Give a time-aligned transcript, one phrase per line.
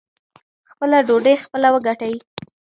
[0.71, 2.15] خپله ډوډۍ خپله وګټئ.